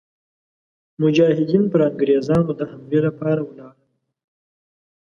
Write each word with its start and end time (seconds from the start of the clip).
مجاهدین 1.01 1.63
پر 1.71 1.79
انګرېزانو 1.89 2.51
د 2.59 2.61
حملې 2.71 2.99
لپاره 3.07 3.41
ولاړل. 3.43 3.81